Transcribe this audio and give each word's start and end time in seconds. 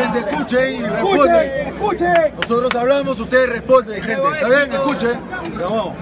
Gente, 0.00 0.18
escuchen 0.20 0.74
y 0.76 0.82
responden. 0.82 1.50
Escuchen, 1.68 2.34
Nosotros 2.40 2.74
hablamos, 2.74 3.20
ustedes 3.20 3.48
responden, 3.50 4.02
gente. 4.02 4.28
¿Está 4.32 4.48
bien? 4.48 4.72
Escuchen. 4.72 5.20
Vamos. 5.60 5.94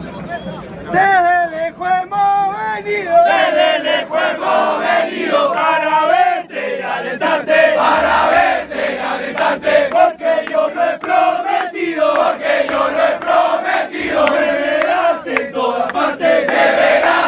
Desde 0.92 1.50
lejos 1.50 1.88
hemos 2.02 2.56
venido. 2.84 3.14
Desde 3.24 3.78
lejos 3.82 4.18
hemos 4.30 4.78
venido 4.80 5.52
para 5.52 6.06
verte 6.06 6.78
y 6.78 6.82
alentarte, 6.82 7.74
para 7.76 8.30
verte 8.30 8.94
y 8.94 8.98
alentarte, 9.04 9.88
porque 9.90 10.50
yo 10.50 10.70
lo 10.72 10.84
he 10.84 10.98
prometido, 10.98 12.14
porque 12.14 12.66
yo 12.70 12.88
lo 12.88 13.02
he 13.04 13.16
prometido, 13.18 14.26
me 14.28 14.40
verás 14.40 15.26
en 15.26 15.52
todas 15.52 15.92
partes, 15.92 16.46
me 16.46 16.54
verás 16.54 17.27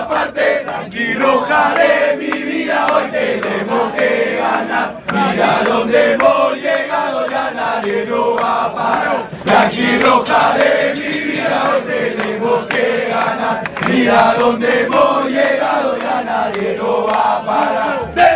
todas 0.00 0.06
partes, 0.06 0.66
mi 2.18 2.42
vida, 2.42 2.86
hoy 2.92 3.10
tenemos 3.10 3.92
que 3.94 4.38
ganar, 4.40 4.94
mira 5.12 5.62
dónde 5.64 6.12
hemos 6.12 6.56
llegado, 6.56 7.28
ya 7.28 7.50
nadie 7.50 8.06
nos 8.06 8.36
va 8.36 8.64
a 8.64 8.74
parar, 8.74 9.26
tranquilo, 9.44 10.24
de 10.24 10.94
mi 10.94 11.20
vida, 11.20 11.62
hoy 11.70 11.82
tenemos 11.86 12.66
que 12.66 13.08
ganar, 13.10 13.70
mira 13.88 14.34
dónde 14.38 14.82
hemos 14.82 15.26
llegado, 15.26 15.98
ya 15.98 16.22
nadie 16.22 16.76
nos 16.76 17.06
va 17.06 17.36
a 17.36 17.44
parar, 17.44 18.29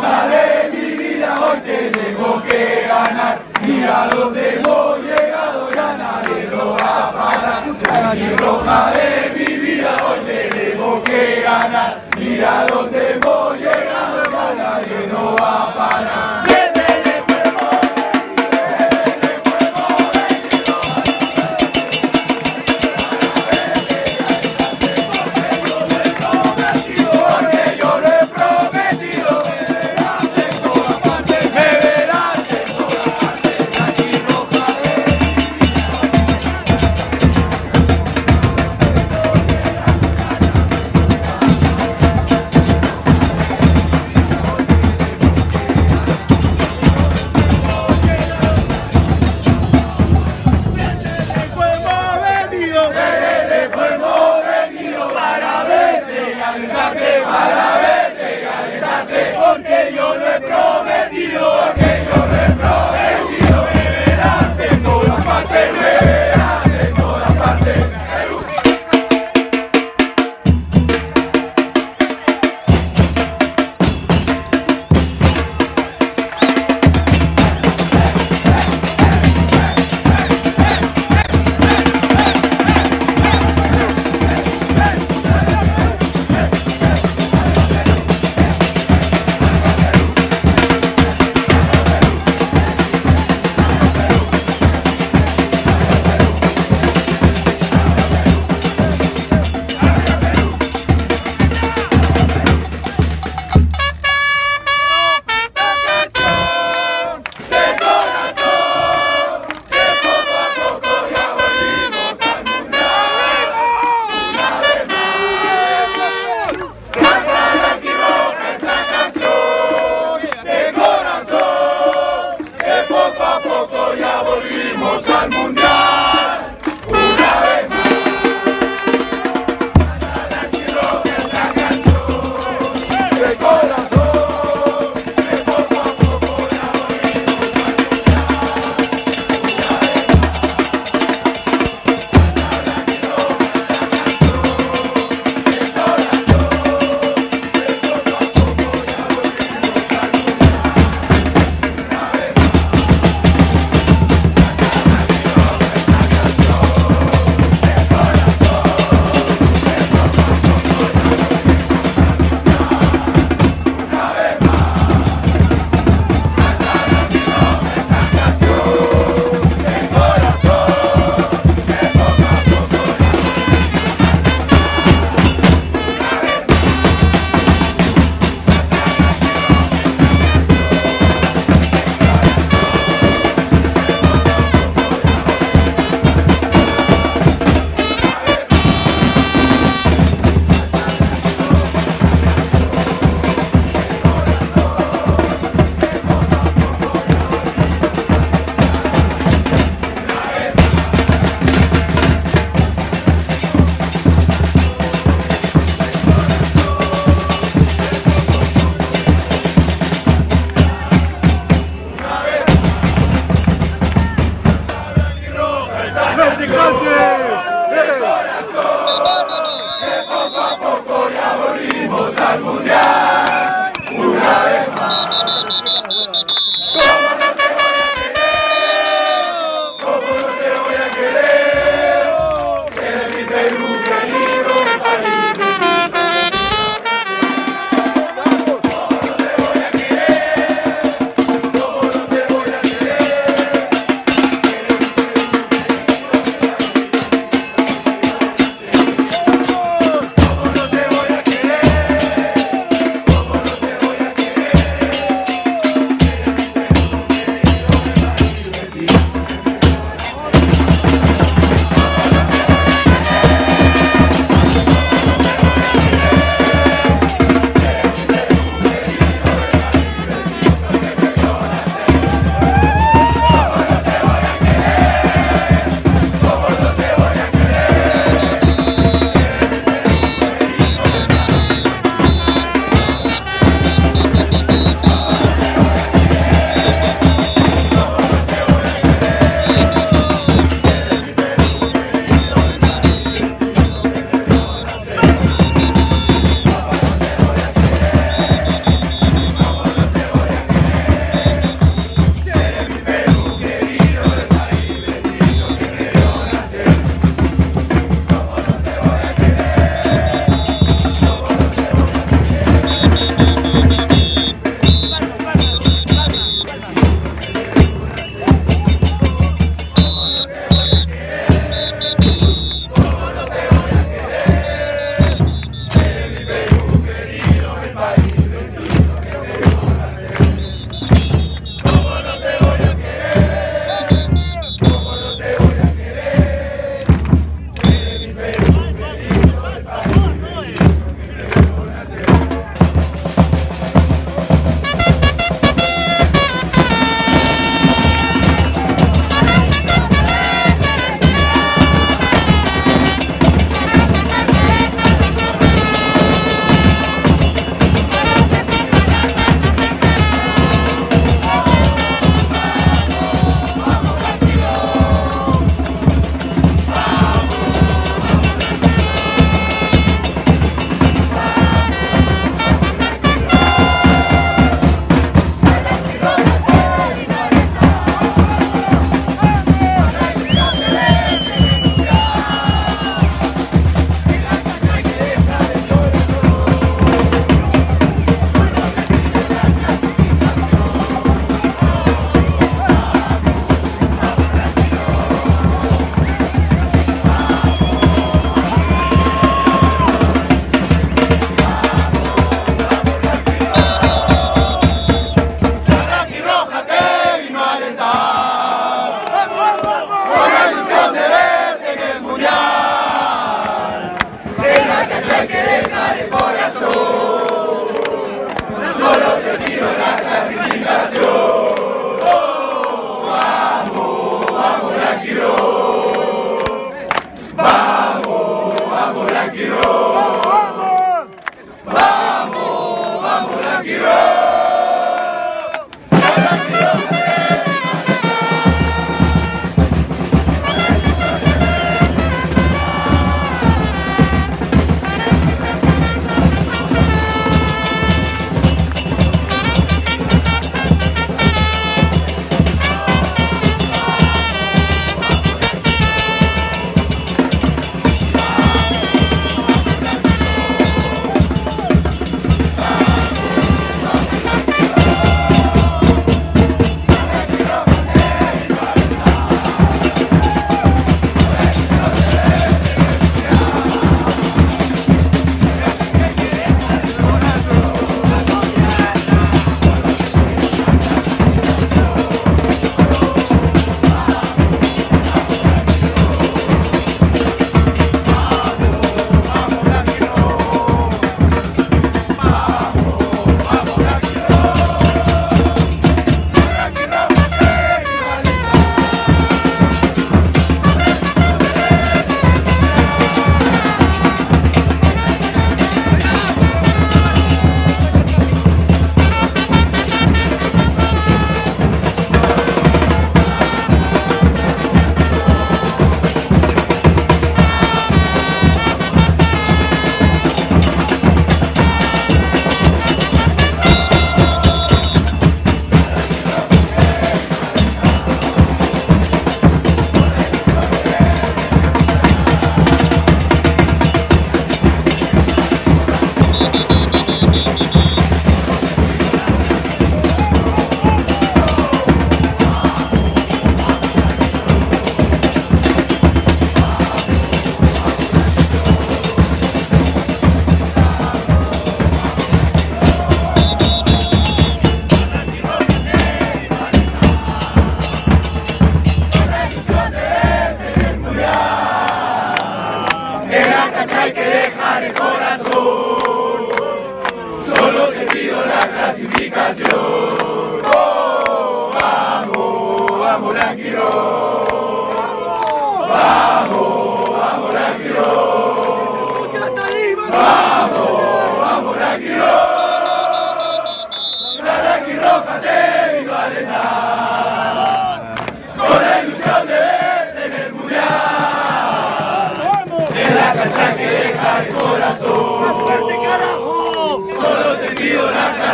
tranquilo, 0.00 0.28
de 0.28 0.70
mi 0.70 0.96
vida, 0.96 1.40
hoy 1.40 1.60
tenemos 1.60 2.42
que 2.44 2.86
ganar, 2.88 3.38
mira 3.64 4.08
dónde 4.14 4.54
hemos 4.54 4.98
llegado, 4.98 5.70
ya 5.74 5.96
nadie 5.96 6.48
lo 6.50 6.72
va 6.74 7.08
a 7.08 7.12
parar, 7.12 7.64
tranquilo, 7.78 8.62
de 8.92 9.38
mi 9.38 9.56
vida, 9.58 9.96
hoy 10.06 10.18
tenemos 10.26 11.02
que 11.02 11.42
ganar, 11.42 11.93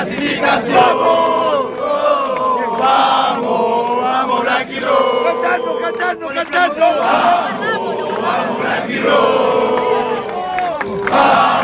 ¡Vamos! 0.00 1.76
¡Vamos! 1.76 2.78
¡Vamos! 2.78 4.02
¡Vamos, 4.02 4.44
¡Cantando, 5.24 5.78
cantando, 5.78 6.28
cantando! 6.28 6.80
¡Vamos, 6.80 8.22
vamos, 8.22 8.58
Blacky 8.60 8.98
¡Vamos! 11.10 11.59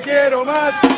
Quiero 0.00 0.44
más. 0.44 0.89